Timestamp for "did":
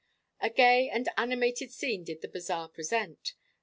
2.03-2.21